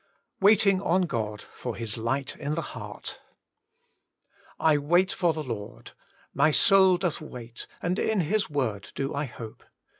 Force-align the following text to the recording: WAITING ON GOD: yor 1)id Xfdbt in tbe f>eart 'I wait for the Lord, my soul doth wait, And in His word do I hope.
WAITING 0.39 0.81
ON 0.81 1.03
GOD: 1.03 1.45
yor 1.63 1.75
1)id 1.75 2.03
Xfdbt 2.03 2.35
in 2.37 2.55
tbe 2.55 2.63
f>eart 2.63 3.17
'I 4.59 4.79
wait 4.79 5.11
for 5.11 5.31
the 5.31 5.43
Lord, 5.43 5.91
my 6.33 6.49
soul 6.49 6.97
doth 6.97 7.21
wait, 7.21 7.67
And 7.83 7.99
in 7.99 8.21
His 8.21 8.49
word 8.49 8.91
do 8.95 9.13
I 9.13 9.25
hope. 9.25 9.63